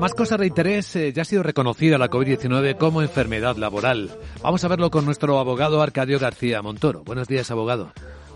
[0.00, 4.10] Más cosas de interés, eh, ya ha sido reconocida la COVID-19 como enfermedad laboral.
[4.42, 7.04] Vamos a verlo con nuestro abogado Arcadio García Montoro.
[7.04, 7.92] Buenos días, abogado.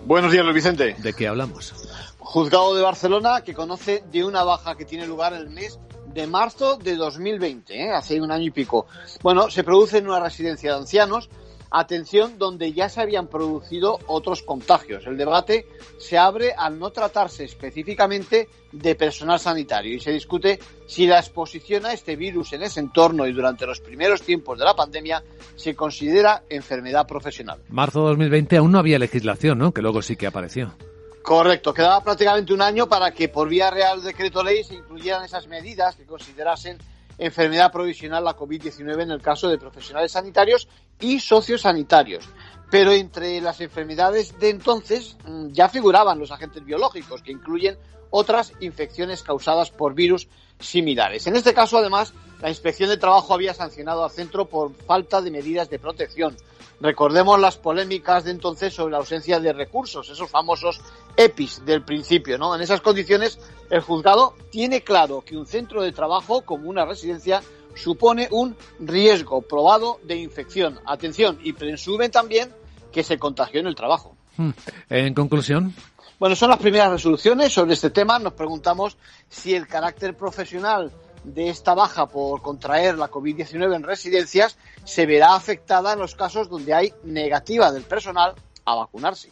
[0.07, 0.95] Buenos días, Luis Vicente.
[0.99, 1.75] ¿De qué hablamos?
[2.19, 5.81] Juzgado de Barcelona que conoce de una baja que tiene lugar el mes
[6.15, 7.91] de marzo de 2020, ¿eh?
[7.93, 8.87] hace un año y pico.
[9.23, 11.29] Bueno, se produce en una residencia de ancianos
[11.71, 15.07] atención donde ya se habían producido otros contagios.
[15.07, 15.67] El debate
[15.99, 21.87] se abre al no tratarse específicamente de personal sanitario y se discute si la exposición
[21.87, 25.23] a este virus en ese entorno y durante los primeros tiempos de la pandemia
[25.57, 27.61] se considera enfermedad profesional.
[27.69, 29.73] Marzo de 2020 aún no había legislación, ¿no?
[29.73, 30.75] Que luego sí que apareció.
[31.23, 35.47] Correcto, quedaba prácticamente un año para que por vía real decreto ley se incluyeran esas
[35.47, 36.79] medidas que considerasen
[37.19, 40.69] enfermedad provisional la COVID-19 en el caso de profesionales sanitarios
[41.01, 42.29] y sociosanitarios.
[42.71, 47.79] Pero entre las enfermedades de entonces mm, ya figuraban los agentes biológicos, que incluyen
[48.11, 51.27] otras infecciones causadas por virus similares.
[51.27, 55.31] En este caso, además, la Inspección de Trabajo había sancionado al centro por falta de
[55.31, 56.37] medidas de protección.
[56.81, 60.81] Recordemos las polémicas de entonces sobre la ausencia de recursos, esos famosos
[61.19, 62.55] EPIs del principio, ¿no?
[62.55, 67.43] En esas condiciones, el juzgado tiene claro que un centro de trabajo, como una residencia,
[67.75, 70.79] supone un riesgo probado de infección.
[70.87, 72.51] Atención, y presumen también
[72.93, 74.17] que se contagió en el trabajo.
[74.37, 74.51] Hmm.
[74.89, 75.75] En conclusión.
[76.21, 78.19] Bueno, son las primeras resoluciones sobre este tema.
[78.21, 78.97] Nos preguntamos
[79.29, 80.93] si el carácter profesional
[81.25, 86.49] de esta baja por contraer la COVID-19 en residencias se verá afectada en los casos
[86.49, 89.31] donde hay negativa del personal a vacunarse.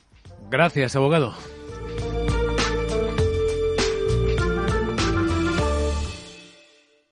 [0.50, 1.34] Gracias, abogado.